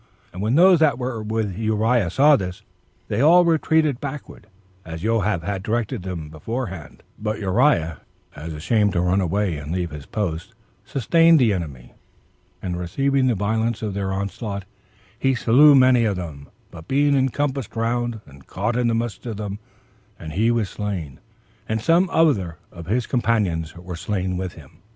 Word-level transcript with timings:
When 0.33 0.55
those 0.55 0.79
that 0.79 0.97
were 0.97 1.21
with 1.21 1.55
Uriah 1.55 2.09
saw 2.09 2.35
this, 2.35 2.63
they 3.07 3.21
all 3.21 3.45
retreated 3.45 4.01
backward, 4.01 4.47
as 4.83 5.01
Joab 5.03 5.43
had 5.43 5.61
directed 5.61 6.01
them 6.01 6.29
beforehand; 6.31 7.03
but 7.19 7.39
Uriah, 7.39 7.99
as 8.35 8.51
ashamed 8.51 8.93
to 8.93 9.01
run 9.01 9.21
away 9.21 9.57
and 9.57 9.71
leave 9.71 9.91
his 9.91 10.07
post, 10.07 10.55
sustained 10.85 11.37
the 11.37 11.53
enemy, 11.53 11.93
and 12.63 12.79
receiving 12.79 13.27
the 13.27 13.35
violence 13.35 13.83
of 13.83 13.93
their 13.93 14.11
onset, 14.11 14.63
he 15.19 15.35
slew 15.35 15.75
many 15.75 16.03
of 16.05 16.15
them; 16.15 16.47
but 16.71 16.87
being 16.87 17.15
encompassed 17.15 17.75
round, 17.75 18.21
and 18.25 18.47
caught 18.47 18.75
in 18.75 18.87
the 18.87 18.95
midst 18.95 19.27
of 19.27 19.37
them, 19.37 19.59
he 20.31 20.49
was 20.49 20.67
slain, 20.67 21.19
and 21.69 21.79
some 21.79 22.09
other 22.11 22.57
of 22.71 22.87
his 22.87 23.05
companions 23.05 23.75
were 23.75 23.95
slain 23.95 24.35
with 24.35 24.53
him. 24.53 24.79